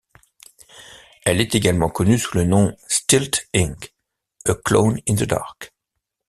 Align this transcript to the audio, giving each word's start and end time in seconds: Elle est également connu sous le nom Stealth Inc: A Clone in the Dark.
Elle 1.25 1.39
est 1.41 1.53
également 1.53 1.91
connu 1.91 2.17
sous 2.17 2.35
le 2.35 2.43
nom 2.43 2.75
Stealth 2.87 3.47
Inc: 3.55 3.93
A 4.47 4.55
Clone 4.55 4.99
in 5.07 5.13
the 5.13 5.25
Dark. 5.25 5.75